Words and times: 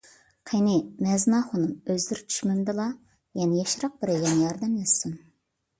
قېنى، 0.51 0.77
مەزىن 1.07 1.35
ئاخۇنۇم، 1.41 1.75
ئۆزلىرى 1.95 2.25
چۈشمەمدىلا، 2.31 2.89
يەنە 3.43 3.61
ياشراق 3.63 4.03
بىرەيلەن 4.03 4.45
ياردەملەشسۇن. 4.47 5.19